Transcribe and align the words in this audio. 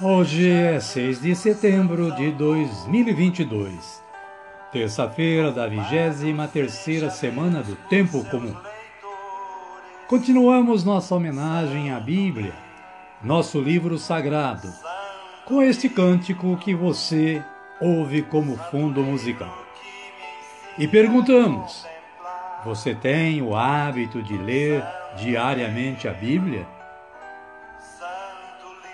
Hoje 0.00 0.48
é 0.48 0.78
6 0.78 1.22
de 1.22 1.34
setembro 1.34 2.14
de 2.14 2.30
2022, 2.30 4.00
terça-feira 4.70 5.50
da 5.50 5.66
23 5.66 7.12
semana 7.12 7.64
do 7.64 7.74
Tempo 7.88 8.24
Comum. 8.26 8.54
Continuamos 10.06 10.84
nossa 10.84 11.16
homenagem 11.16 11.92
à 11.92 11.98
Bíblia, 11.98 12.54
nosso 13.20 13.60
livro 13.60 13.98
sagrado, 13.98 14.72
com 15.44 15.60
este 15.60 15.88
cântico 15.88 16.56
que 16.58 16.76
você 16.76 17.42
ouve 17.80 18.22
como 18.22 18.56
fundo 18.70 19.02
musical. 19.02 19.66
E 20.78 20.86
perguntamos: 20.86 21.84
você 22.64 22.94
tem 22.94 23.42
o 23.42 23.56
hábito 23.56 24.22
de 24.22 24.38
ler 24.38 24.80
diariamente 25.16 26.06
a 26.06 26.12
Bíblia? 26.12 26.77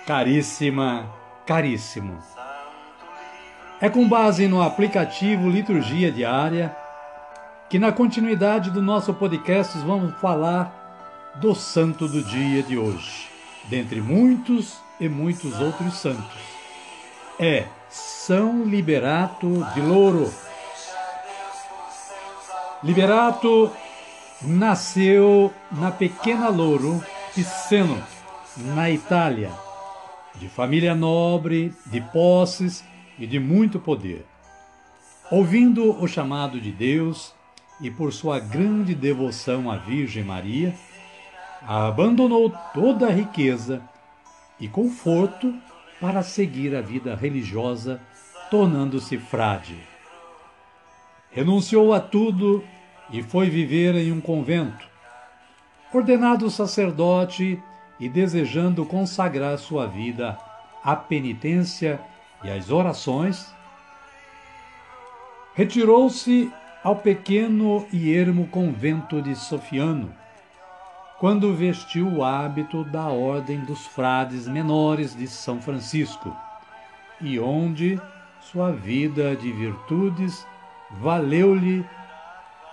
Caríssima, 0.07 1.11
caríssimo. 1.47 2.19
É 3.81 3.89
com 3.89 4.07
base 4.07 4.47
no 4.47 4.61
aplicativo 4.61 5.49
Liturgia 5.49 6.13
Diária 6.13 6.77
que, 7.71 7.79
na 7.79 7.91
continuidade 7.91 8.71
do 8.71 8.83
nosso 8.83 9.15
podcast, 9.15 9.79
vamos 9.79 10.15
falar 10.21 11.33
do 11.37 11.55
santo 11.55 12.07
do 12.07 12.23
dia 12.23 12.63
de 12.63 12.77
hoje, 12.77 13.31
dentre 13.65 14.03
muitos 14.03 14.77
e 15.01 15.09
muitos 15.09 15.59
outros 15.59 15.95
santos. 15.95 16.37
É 17.41 17.65
São 17.89 18.63
Liberato 18.63 19.67
de 19.73 19.81
Louro. 19.81 20.31
Liberato 22.83 23.73
nasceu 24.43 25.51
na 25.73 25.91
pequena 25.91 26.51
Louro, 26.51 27.03
Piceno, 27.35 28.03
na 28.55 28.91
Itália 28.91 29.64
de 30.37 30.49
família 30.49 30.95
nobre, 30.95 31.73
de 31.87 32.01
posses 32.01 32.85
e 33.19 33.27
de 33.27 33.39
muito 33.39 33.79
poder. 33.79 34.25
Ouvindo 35.31 36.03
o 36.03 36.07
chamado 36.07 36.61
de 36.61 36.71
Deus 36.71 37.35
e 37.81 37.91
por 37.91 38.13
sua 38.13 38.39
grande 38.39 38.95
devoção 38.95 39.71
à 39.71 39.77
Virgem 39.77 40.25
Maria, 40.25 40.75
abandonou 41.67 42.53
toda 42.73 43.07
a 43.07 43.11
riqueza 43.11 43.83
e 44.61 44.69
conforto 44.69 45.55
para 46.01 46.23
seguir 46.23 46.77
a 46.77 46.81
vida 46.81 47.15
religiosa, 47.15 48.01
tornando-se 48.51 49.17
frade. 49.17 49.77
Renunciou 51.31 51.93
a 51.93 52.01
tudo 52.01 52.63
e 53.11 53.23
foi 53.23 53.49
viver 53.49 53.95
em 53.95 54.13
um 54.13 54.21
convento. 54.21 54.87
Ordenado 55.93 56.51
sacerdote, 56.51 57.61
e 57.99 58.09
desejando 58.09 58.85
consagrar 58.85 59.59
sua 59.59 59.87
vida 59.87 60.39
à 60.83 60.95
penitência 60.95 62.01
e 62.43 62.51
às 62.51 62.71
orações, 62.71 63.55
retirou-se 65.55 66.53
ao 66.83 66.97
pequeno 66.97 67.87
e 67.91 68.13
ermo 68.13 68.47
convento 68.49 69.23
de 69.23 69.35
Sofiano, 69.35 70.13
quando 71.19 71.55
vestiu 71.55 72.07
o 72.09 72.25
hábito 72.25 72.85
da 72.85 73.07
Ordem 73.07 73.61
dos 73.61 73.87
Frades 73.87 74.47
Menores 74.47 75.17
de 75.17 75.27
São 75.27 75.63
Francisco, 75.63 76.37
e 77.21 77.39
onde 77.39 77.99
sua 78.41 78.73
vida 78.73 79.35
de 79.35 79.51
virtudes 79.51 80.47
valeu-lhe 80.91 81.87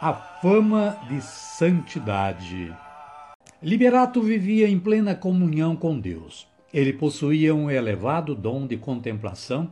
a 0.02 0.14
fama 0.14 0.98
de 1.08 1.22
santidade. 1.22 2.76
Liberato 3.63 4.23
vivia 4.23 4.67
em 4.67 4.79
plena 4.79 5.13
comunhão 5.13 5.75
com 5.75 5.99
Deus. 5.99 6.47
Ele 6.73 6.91
possuía 6.91 7.53
um 7.53 7.69
elevado 7.69 8.33
dom 8.33 8.66
de 8.66 8.75
contemplação 8.75 9.72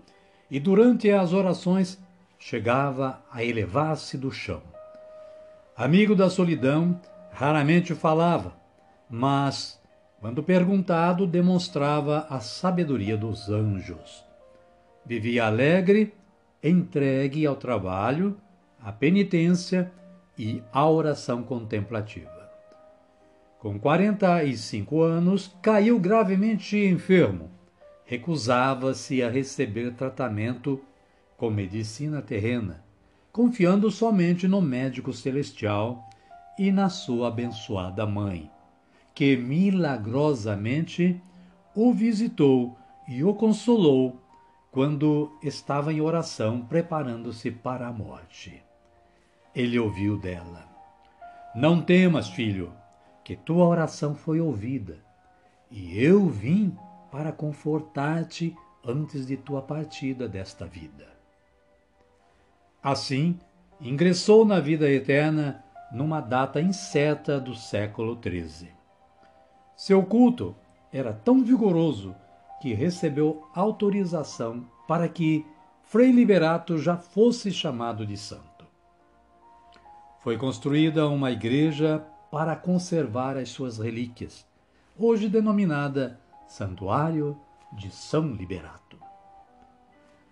e, 0.51 0.59
durante 0.59 1.09
as 1.09 1.33
orações, 1.33 2.00
chegava 2.38 3.19
a 3.31 3.44
elevar-se 3.44 4.16
do 4.16 4.31
chão. 4.31 4.61
Amigo 5.75 6.16
da 6.16 6.29
solidão, 6.29 7.01
raramente 7.31 7.95
falava, 7.95 8.55
mas, 9.09 9.81
quando 10.19 10.44
perguntado, 10.44 11.25
demonstrava 11.25 12.27
a 12.29 12.39
sabedoria 12.39 13.17
dos 13.17 13.50
anjos. 13.50 14.23
Vivia 15.03 15.47
alegre, 15.47 16.13
entregue 16.63 17.44
ao 17.44 17.56
trabalho, 17.56 18.38
à 18.79 18.91
penitência 18.91 19.91
e 20.38 20.61
à 20.71 20.88
oração 20.88 21.41
contemplativa. 21.41 22.38
Com 23.59 23.78
45 23.78 25.02
anos, 25.02 25.53
caiu 25.62 26.00
gravemente 26.00 26.78
enfermo. 26.78 27.52
Recusava-se 28.06 29.22
a 29.22 29.30
receber 29.30 29.94
tratamento 29.96 30.81
com 31.36 31.50
medicina 31.50 32.22
terrena, 32.22 32.81
confiando 33.34 33.92
somente 33.92 34.48
no 34.48 34.62
médico 34.62 35.12
celestial 35.12 36.09
e 36.58 36.72
na 36.72 36.88
sua 36.88 37.28
abençoada 37.28 38.06
mãe, 38.06 38.50
que 39.14 39.36
milagrosamente 39.36 41.22
o 41.75 41.94
visitou 41.94 42.78
e 43.09 43.25
o 43.25 43.34
consolou 43.34 44.22
quando 44.72 45.38
estava 45.44 45.92
em 45.92 46.00
oração 46.00 46.62
preparando-se 46.62 47.52
para 47.52 47.90
a 47.90 47.92
morte. 47.92 48.64
Ele 49.53 49.78
ouviu 49.78 50.18
dela: 50.18 50.66
Não 51.53 51.81
temas, 51.81 52.30
filho 52.30 52.72
que 53.24 53.35
tua 53.35 53.66
oração 53.66 54.16
foi 54.16 54.40
ouvida, 54.40 54.97
e 55.69 56.02
eu 56.03 56.28
vim 56.28 56.75
para 57.12 57.31
confortar-te 57.31 58.56
antes 58.86 59.27
de 59.27 59.38
tua 59.38 59.62
partida 59.62 60.27
desta 60.27 60.66
vida. 60.66 61.07
Assim, 62.81 63.38
ingressou 63.81 64.45
na 64.45 64.60
vida 64.60 64.89
eterna 64.89 65.63
numa 65.92 66.21
data 66.21 66.62
incerta 66.62 67.39
do 67.39 67.56
século 67.56 68.18
XIII. 68.21 68.69
Seu 69.75 70.04
culto 70.04 70.56
era 70.92 71.13
tão 71.13 71.44
vigoroso 71.44 72.16
que 72.62 72.74
recebeu 72.74 73.48
autorização 73.54 74.66
para 74.88 75.07
que 75.07 75.45
Frei 75.83 76.12
Liberato 76.12 76.77
já 76.77 76.98
fosse 76.98 77.51
chamado 77.51 78.06
de 78.06 78.16
santo. 78.16 78.68
Foi 80.19 80.38
construída 80.38 81.07
uma 81.07 81.31
igreja 81.31 82.06
para 82.31 82.56
conservar 82.56 83.38
as 83.38 83.50
suas 83.50 83.78
relíquias, 83.78 84.46
hoje 84.98 85.28
denominada 85.28 86.20
Santuário 86.48 87.38
de 87.74 87.92
São 87.92 88.34
Liberato. 88.34 88.98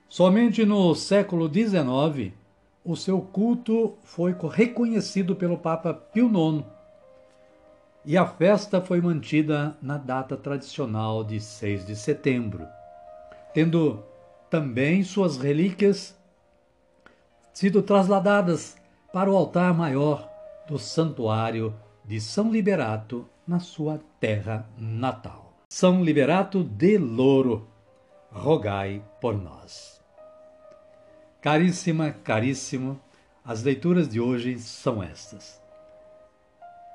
Somente 0.10 0.66
no 0.66 0.96
século 0.96 1.52
XIX, 1.52 2.34
o 2.84 2.96
seu 2.96 3.20
culto 3.20 3.98
foi 4.04 4.36
reconhecido 4.50 5.36
pelo 5.36 5.58
Papa 5.58 5.94
Pio 5.94 6.28
IX 6.28 6.64
e 8.06 8.18
a 8.18 8.26
festa 8.26 8.80
foi 8.80 9.02
mantida 9.02 9.76
na 9.82 9.98
data 9.98 10.38
tradicional 10.38 11.24
de 11.24 11.42
6 11.42 11.86
de 11.86 11.96
setembro, 11.96 12.66
tendo 13.54 14.02
também 14.50 15.04
suas 15.04 15.36
relíquias 15.36 16.16
sido 17.52 17.82
trasladadas 17.82 18.78
para 19.12 19.30
o 19.30 19.36
altar 19.36 19.74
maior 19.74 20.30
do 20.68 20.80
Santuário 20.80 21.74
de 22.08 22.22
São 22.22 22.50
Liberato 22.50 23.28
na 23.46 23.60
sua 23.60 24.00
terra 24.18 24.66
natal. 24.78 25.54
São 25.68 26.02
Liberato 26.02 26.64
de 26.64 26.98
Louro, 26.98 27.68
rogai 28.32 29.04
por 29.20 29.36
nós. 29.36 30.02
Caríssima, 31.42 32.12
caríssimo, 32.12 32.98
as 33.44 33.62
leituras 33.62 34.08
de 34.08 34.22
hoje 34.22 34.58
são 34.58 35.04
estas. 35.04 35.62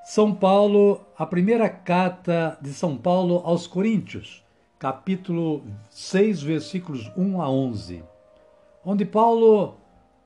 São 0.02 0.34
Paulo, 0.34 1.02
a 1.18 1.26
primeira 1.26 1.68
carta 1.68 2.56
de 2.62 2.72
São 2.72 2.96
Paulo 2.96 3.42
aos 3.44 3.66
Coríntios, 3.66 4.42
capítulo 4.78 5.62
6, 5.90 6.42
versículos 6.42 7.12
1 7.14 7.42
a 7.42 7.50
11, 7.50 8.02
onde 8.82 9.04
Paulo 9.04 9.76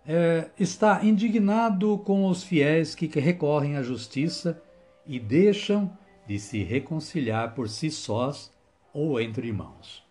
é, 0.06 0.48
está 0.56 1.04
indignado 1.04 1.98
com 1.98 2.28
os 2.28 2.44
fiéis 2.44 2.94
que 2.94 3.06
recorrem 3.18 3.76
à 3.76 3.82
justiça 3.82 4.62
e 5.06 5.18
deixam 5.18 5.90
de 6.26 6.38
se 6.38 6.62
reconciliar 6.62 7.54
por 7.54 7.68
si 7.68 7.90
sós 7.90 8.52
ou 8.92 9.20
entre 9.20 9.48
irmãos. 9.48 10.04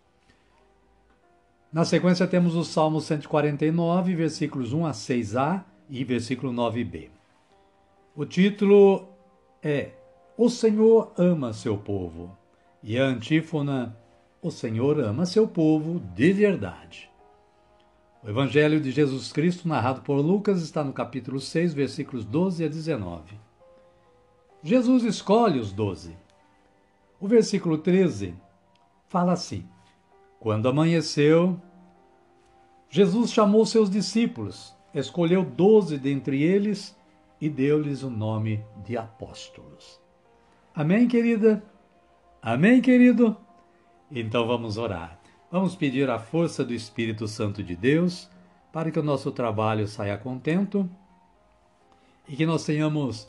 Na 1.72 1.84
sequência 1.84 2.26
temos 2.26 2.54
o 2.54 2.64
Salmo 2.64 3.00
149, 3.00 4.14
versículos 4.14 4.72
1 4.72 4.86
a 4.86 4.92
6a 4.92 5.64
e 5.90 6.04
versículo 6.04 6.52
9b. 6.52 7.10
O 8.14 8.24
título 8.24 9.08
é 9.62 9.90
O 10.38 10.48
Senhor 10.48 11.12
ama 11.18 11.52
seu 11.52 11.76
povo 11.76 12.36
e 12.82 12.98
a 12.98 13.04
antífona 13.04 13.94
O 14.40 14.50
Senhor 14.50 15.00
ama 15.00 15.26
seu 15.26 15.46
povo 15.46 16.00
de 16.14 16.32
verdade. 16.32 17.10
O 18.22 18.28
Evangelho 18.30 18.80
de 18.80 18.90
Jesus 18.90 19.32
Cristo, 19.32 19.68
narrado 19.68 20.00
por 20.00 20.14
Lucas, 20.14 20.62
está 20.62 20.82
no 20.82 20.92
capítulo 20.92 21.38
6, 21.38 21.74
versículos 21.74 22.24
12 22.24 22.64
a 22.64 22.68
19. 22.68 23.45
Jesus 24.66 25.04
escolhe 25.04 25.60
os 25.60 25.70
doze. 25.70 26.16
O 27.20 27.28
versículo 27.28 27.78
13 27.78 28.34
fala 29.06 29.32
assim: 29.32 29.64
Quando 30.40 30.68
amanheceu, 30.68 31.56
Jesus 32.90 33.32
chamou 33.32 33.64
seus 33.64 33.88
discípulos, 33.88 34.74
escolheu 34.92 35.44
doze 35.44 35.96
dentre 35.96 36.42
eles 36.42 36.98
e 37.40 37.48
deu-lhes 37.48 38.02
o 38.02 38.10
nome 38.10 38.60
de 38.84 38.96
apóstolos. 38.96 40.00
Amém, 40.74 41.06
querida? 41.06 41.62
Amém, 42.42 42.82
querido? 42.82 43.36
Então 44.10 44.48
vamos 44.48 44.78
orar. 44.78 45.16
Vamos 45.48 45.76
pedir 45.76 46.10
a 46.10 46.18
força 46.18 46.64
do 46.64 46.74
Espírito 46.74 47.28
Santo 47.28 47.62
de 47.62 47.76
Deus 47.76 48.28
para 48.72 48.90
que 48.90 48.98
o 48.98 49.04
nosso 49.04 49.30
trabalho 49.30 49.86
saia 49.86 50.18
contento 50.18 50.90
e 52.28 52.34
que 52.34 52.44
nós 52.44 52.64
tenhamos 52.64 53.28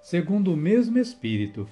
segundo 0.00 0.52
o 0.52 0.56
mesmo 0.56 0.98
Espírito, 0.98 1.68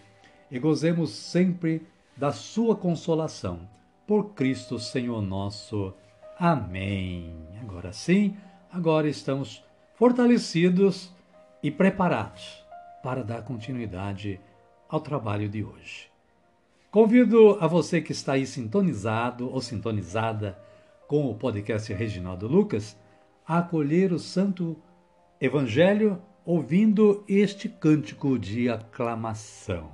e 0.51 0.59
gozemos 0.59 1.11
sempre 1.11 1.87
da 2.17 2.33
sua 2.33 2.75
consolação. 2.75 3.61
Por 4.07 4.35
Cristo 4.35 4.79
Senhor 4.79 5.21
nosso. 5.21 5.93
Amém. 6.39 7.35
Agora 7.61 7.93
sim, 7.93 8.37
agora 8.73 9.09
estamos 9.09 9.63
fortalecidos 9.95 11.13
e 11.63 11.71
preparados 11.71 12.65
para 13.03 13.23
dar 13.23 13.43
continuidade 13.43 14.41
ao 14.89 15.01
trabalho 15.01 15.49
de 15.49 15.63
hoje. 15.63 16.09
Convido 16.91 17.59
a 17.61 17.67
você 17.67 18.01
que 18.01 18.13
está 18.13 18.33
aí 18.33 18.47
sintonizado 18.47 19.51
ou 19.53 19.61
sintonizada 19.61 20.59
com 21.07 21.31
o 21.31 21.35
podcast 21.35 21.93
Reginaldo 21.93 22.49
Lucas 22.49 22.97
a 23.47 23.59
acolher 23.59 24.13
o 24.13 24.19
Santo 24.19 24.77
Evangelho 25.41 26.21
ouvindo 26.51 27.23
este 27.29 27.69
cântico 27.69 28.39
de 28.39 28.71
aclamação. 28.71 29.93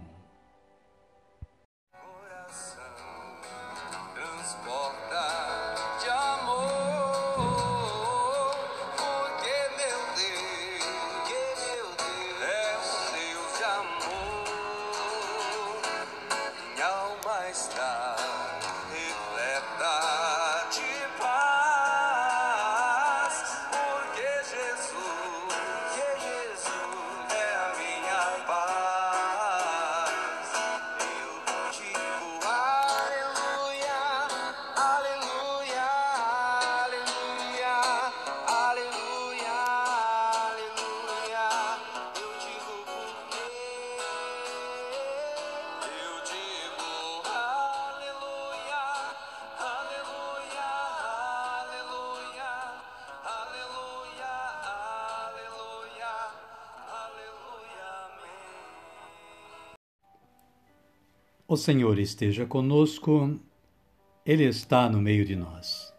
O 61.47 61.59
Senhor 61.59 61.99
esteja 61.99 62.47
conosco, 62.47 63.39
Ele 64.25 64.45
está 64.45 64.89
no 64.89 64.99
meio 64.99 65.27
de 65.27 65.37
nós. 65.37 65.93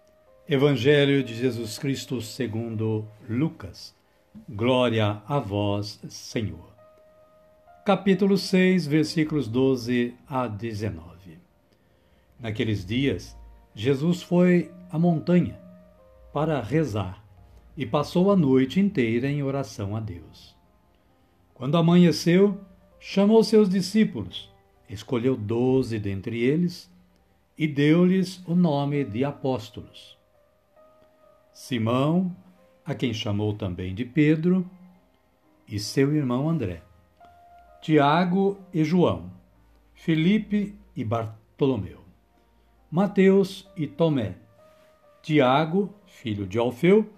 Evangelho 0.50 1.24
de 1.24 1.36
Jesus 1.36 1.78
Cristo 1.78 2.20
segundo 2.20 3.08
Lucas. 3.30 3.96
Glória 4.50 5.22
a 5.28 5.38
vós, 5.38 6.00
Senhor. 6.10 6.74
Capítulo 7.86 8.40
6, 8.40 8.88
versículos 8.88 9.48
12 9.48 10.16
a 10.28 10.48
19. 10.48 11.38
Naqueles 12.40 12.84
dias, 12.84 13.38
Jesus 13.76 14.24
foi 14.24 14.72
à 14.90 14.98
montanha 14.98 15.60
para 16.34 16.60
rezar 16.60 17.24
e 17.78 17.86
passou 17.86 18.32
a 18.32 18.36
noite 18.36 18.80
inteira 18.80 19.30
em 19.30 19.44
oração 19.44 19.96
a 19.96 20.00
Deus. 20.00 20.56
Quando 21.54 21.78
amanheceu, 21.78 22.60
chamou 23.00 23.44
seus 23.44 23.70
discípulos 23.70 24.55
escolheu 24.90 25.36
doze 25.36 26.00
dentre 26.00 26.42
eles 26.42 26.90
e 27.58 27.68
deu-lhes 27.68 28.42
o 28.46 28.56
nome 28.56 29.04
de 29.04 29.24
apóstolos. 29.24 30.18
Simão, 31.54 32.36
a 32.86 32.94
quem 32.94 33.14
chamou 33.14 33.54
também 33.54 33.96
de 33.96 34.04
Pedro, 34.04 34.70
e 35.68 35.80
seu 35.80 36.14
irmão 36.14 36.50
André, 36.50 36.84
Tiago 37.82 38.58
e 38.74 38.84
João, 38.84 39.32
Felipe 39.94 40.76
e 40.96 41.04
Bartolomeu, 41.04 42.04
Mateus 42.92 43.68
e 43.76 43.88
Tomé, 43.88 44.36
Tiago, 45.22 45.94
filho 46.06 46.46
de 46.46 46.60
Alfeu, 46.60 47.10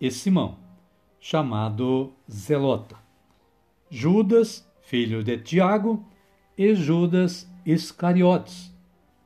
e 0.00 0.10
Simão, 0.10 0.58
chamado 1.20 2.12
Zelota, 2.30 2.96
Judas, 3.88 4.68
filho 4.82 5.22
de 5.22 5.38
Tiago, 5.38 6.04
e 6.56 6.74
Judas 6.74 7.50
Iscariotes, 7.66 8.72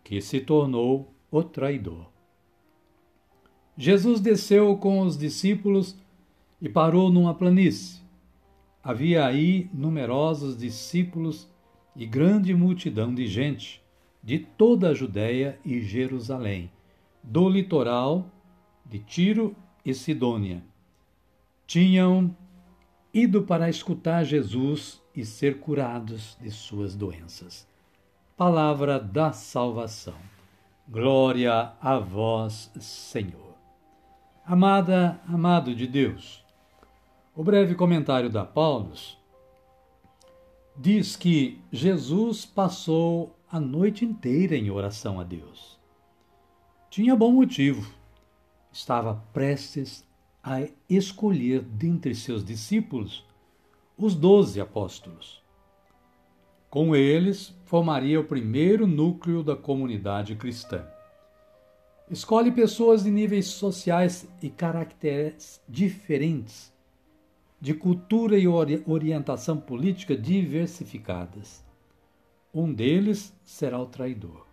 que 0.02 0.20
se 0.20 0.40
tornou 0.40 1.12
o 1.30 1.42
traidor. 1.42 2.06
Jesus 3.76 4.20
desceu 4.20 4.76
com 4.76 5.00
os 5.00 5.16
discípulos 5.16 5.96
e 6.60 6.68
parou 6.68 7.10
numa 7.10 7.34
planície. 7.34 8.02
Havia 8.82 9.26
aí 9.26 9.70
numerosos 9.72 10.56
discípulos 10.56 11.48
e 11.94 12.06
grande 12.06 12.54
multidão 12.54 13.14
de 13.14 13.26
gente 13.26 13.82
de 14.22 14.38
toda 14.38 14.90
a 14.90 14.94
Judéia 14.94 15.58
e 15.64 15.80
Jerusalém, 15.80 16.70
do 17.22 17.48
litoral 17.48 18.30
de 18.84 18.98
Tiro 18.98 19.54
e 19.84 19.94
Sidônia. 19.94 20.62
Tinham 21.66 22.34
ido 23.12 23.42
para 23.42 23.68
escutar 23.68 24.24
Jesus 24.24 25.00
e 25.18 25.26
ser 25.26 25.58
curados 25.58 26.36
de 26.40 26.48
suas 26.48 26.94
doenças. 26.94 27.66
Palavra 28.36 29.00
da 29.00 29.32
salvação. 29.32 30.14
Glória 30.88 31.72
a 31.80 31.98
vós, 31.98 32.70
Senhor. 32.78 33.56
Amada, 34.46 35.20
amado 35.26 35.74
de 35.74 35.88
Deus, 35.88 36.44
o 37.34 37.42
breve 37.42 37.74
comentário 37.74 38.30
da 38.30 38.44
Paulus 38.44 39.18
diz 40.76 41.16
que 41.16 41.60
Jesus 41.72 42.46
passou 42.46 43.36
a 43.50 43.58
noite 43.58 44.04
inteira 44.04 44.54
em 44.54 44.70
oração 44.70 45.18
a 45.18 45.24
Deus. 45.24 45.76
Tinha 46.88 47.16
bom 47.16 47.32
motivo. 47.32 47.92
Estava 48.70 49.20
prestes 49.32 50.06
a 50.44 50.60
escolher 50.88 51.62
dentre 51.62 52.14
seus 52.14 52.44
discípulos 52.44 53.26
os 53.98 54.14
doze 54.14 54.60
apóstolos. 54.60 55.42
Com 56.70 56.94
eles, 56.94 57.52
formaria 57.64 58.20
o 58.20 58.24
primeiro 58.24 58.86
núcleo 58.86 59.42
da 59.42 59.56
comunidade 59.56 60.36
cristã. 60.36 60.86
Escolhe 62.08 62.52
pessoas 62.52 63.02
de 63.02 63.10
níveis 63.10 63.46
sociais 63.46 64.28
e 64.40 64.48
caracteres 64.48 65.60
diferentes, 65.68 66.72
de 67.60 67.74
cultura 67.74 68.38
e 68.38 68.46
orientação 68.46 69.56
política 69.56 70.16
diversificadas. 70.16 71.64
Um 72.54 72.72
deles 72.72 73.34
será 73.42 73.80
o 73.80 73.86
traidor. 73.86 74.46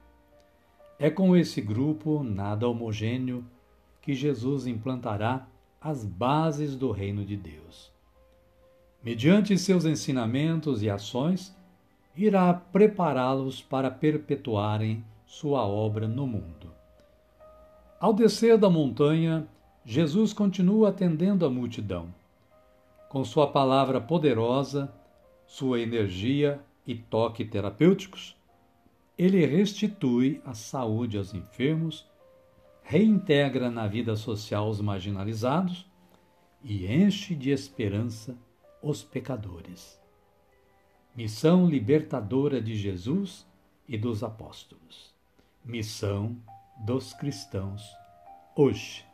É 0.98 1.12
com 1.12 1.38
esse 1.38 1.62
grupo 1.62 2.24
nada 2.24 2.68
homogêneo 2.68 3.46
que 4.02 4.16
Jesus 4.16 4.66
implantará 4.66 5.48
as 5.80 6.04
bases 6.04 6.76
do 6.76 6.90
reino 6.90 7.24
de 7.24 7.38
Deus. 7.38 7.95
Mediante 9.06 9.56
seus 9.56 9.86
ensinamentos 9.86 10.82
e 10.82 10.90
ações, 10.90 11.56
irá 12.18 12.52
prepará-los 12.52 13.62
para 13.62 13.92
perpetuarem 13.92 15.06
sua 15.28 15.64
obra 15.64 16.08
no 16.08 16.26
mundo. 16.26 16.74
Ao 18.00 18.12
descer 18.12 18.58
da 18.58 18.68
montanha, 18.68 19.48
Jesus 19.86 20.34
continua 20.34 20.90
atendendo 20.90 21.46
a 21.46 21.52
multidão. 21.52 22.12
Com 23.08 23.24
sua 23.24 23.46
palavra 23.46 24.02
poderosa, 24.02 24.92
sua 25.46 25.80
energia 25.80 26.60
e 26.88 26.96
toque 26.96 27.46
terapêuticos, 27.46 28.36
ele 29.16 29.46
restitui 29.46 30.42
a 30.44 30.56
saúde 30.56 31.16
aos 31.16 31.32
enfermos, 31.32 32.10
reintegra 32.82 33.70
na 33.70 33.86
vida 33.86 34.16
social 34.16 34.68
os 34.68 34.82
marginalizados 34.82 35.86
e 36.64 36.92
enche 36.92 37.36
de 37.36 37.52
esperança 37.52 38.36
os 38.86 39.04
pecadores 39.04 40.00
missão 41.16 41.66
libertadora 41.66 42.62
de 42.62 42.76
Jesus 42.76 43.48
e 43.88 43.98
dos 43.98 44.22
apóstolos, 44.22 45.16
missão 45.64 46.36
dos 46.86 47.14
cristãos 47.14 47.82
hoje. 48.56 49.06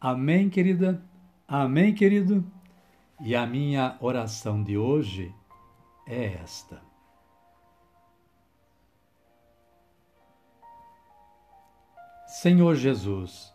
Amém, 0.00 0.50
querida? 0.50 1.02
Amém, 1.46 1.94
querido? 1.94 2.44
E 3.20 3.34
a 3.34 3.46
minha 3.46 3.96
oração 4.00 4.62
de 4.62 4.76
hoje 4.76 5.34
é 6.06 6.34
esta. 6.34 6.80
Senhor 12.26 12.76
Jesus, 12.76 13.52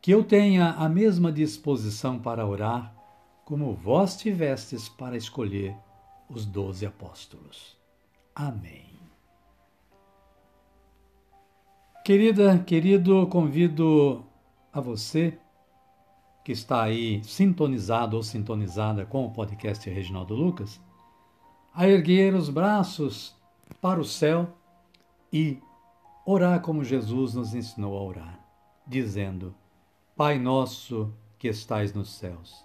que 0.00 0.10
eu 0.10 0.22
tenha 0.22 0.72
a 0.72 0.88
mesma 0.88 1.32
disposição 1.32 2.18
para 2.18 2.46
orar 2.46 3.01
como 3.44 3.74
vós 3.74 4.16
tivestes 4.16 4.88
para 4.88 5.16
escolher 5.16 5.76
os 6.28 6.46
doze 6.46 6.86
apóstolos. 6.86 7.76
Amém. 8.34 8.92
Querida, 12.04 12.58
querido, 12.58 13.26
convido 13.28 14.24
a 14.72 14.80
você 14.80 15.38
que 16.44 16.50
está 16.50 16.82
aí 16.82 17.22
sintonizado 17.22 18.16
ou 18.16 18.22
sintonizada 18.22 19.06
com 19.06 19.24
o 19.24 19.30
podcast 19.30 19.88
Reginaldo 19.88 20.34
Lucas, 20.34 20.80
a 21.72 21.88
erguer 21.88 22.34
os 22.34 22.48
braços 22.48 23.36
para 23.80 24.00
o 24.00 24.04
céu 24.04 24.48
e 25.32 25.58
orar 26.26 26.60
como 26.60 26.82
Jesus 26.82 27.34
nos 27.34 27.54
ensinou 27.54 27.96
a 27.96 28.02
orar, 28.02 28.40
dizendo: 28.86 29.54
Pai 30.16 30.38
nosso 30.38 31.12
que 31.38 31.48
estais 31.48 31.94
nos 31.94 32.10
céus, 32.10 32.64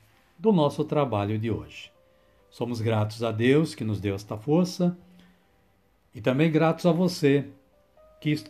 do 0.41 0.51
nosso 0.51 0.83
trabalho 0.83 1.37
de 1.37 1.51
hoje. 1.51 1.91
Somos 2.49 2.81
gratos 2.81 3.21
a 3.21 3.31
Deus 3.31 3.75
que 3.75 3.83
nos 3.83 4.01
deu 4.01 4.15
esta 4.15 4.35
força 4.35 4.97
e 6.15 6.19
também 6.19 6.51
gratos 6.51 6.87
a 6.87 6.91
você 6.91 7.47
que 8.19 8.43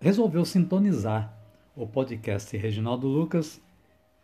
resolveu 0.00 0.44
sintonizar 0.44 1.32
o 1.76 1.86
podcast 1.86 2.56
Reginaldo 2.56 3.06
Lucas 3.06 3.62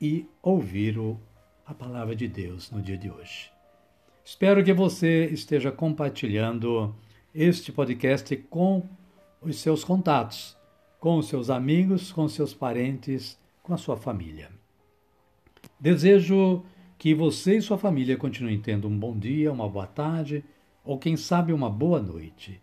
e 0.00 0.28
ouvir 0.42 0.98
o, 0.98 1.16
a 1.64 1.72
palavra 1.72 2.16
de 2.16 2.26
Deus 2.26 2.72
no 2.72 2.82
dia 2.82 2.98
de 2.98 3.08
hoje. 3.08 3.52
Espero 4.24 4.64
que 4.64 4.72
você 4.72 5.26
esteja 5.26 5.70
compartilhando 5.70 6.92
este 7.32 7.70
podcast 7.70 8.36
com 8.36 8.82
os 9.40 9.56
seus 9.60 9.84
contatos, 9.84 10.56
com 10.98 11.18
os 11.18 11.28
seus 11.28 11.50
amigos, 11.50 12.10
com 12.10 12.24
os 12.24 12.32
seus 12.32 12.52
parentes, 12.52 13.38
com 13.62 13.72
a 13.72 13.78
sua 13.78 13.96
família. 13.96 14.50
Desejo 15.78 16.64
que 17.00 17.14
você 17.14 17.56
e 17.56 17.62
sua 17.62 17.78
família 17.78 18.14
continuem 18.14 18.60
tendo 18.60 18.86
um 18.86 18.94
bom 18.94 19.18
dia, 19.18 19.50
uma 19.50 19.66
boa 19.66 19.86
tarde 19.86 20.44
ou, 20.84 20.98
quem 20.98 21.16
sabe, 21.16 21.50
uma 21.50 21.70
boa 21.70 21.98
noite. 21.98 22.60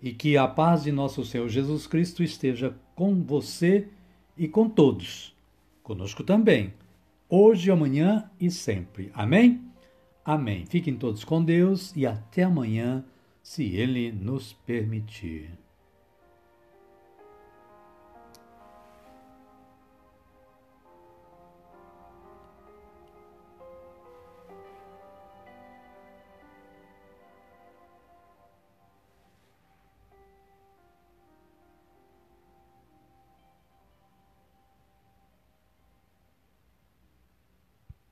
E 0.00 0.12
que 0.12 0.36
a 0.36 0.46
paz 0.46 0.84
de 0.84 0.92
nosso 0.92 1.24
Senhor 1.24 1.48
Jesus 1.48 1.84
Cristo 1.84 2.22
esteja 2.22 2.76
com 2.94 3.20
você 3.20 3.88
e 4.36 4.46
com 4.46 4.68
todos, 4.68 5.34
conosco 5.82 6.22
também, 6.22 6.72
hoje, 7.28 7.68
amanhã 7.68 8.30
e 8.40 8.48
sempre. 8.48 9.10
Amém? 9.12 9.60
Amém. 10.24 10.64
Fiquem 10.64 10.94
todos 10.94 11.24
com 11.24 11.42
Deus 11.42 11.92
e 11.96 12.06
até 12.06 12.44
amanhã, 12.44 13.04
se 13.42 13.64
Ele 13.64 14.12
nos 14.12 14.52
permitir. 14.52 15.50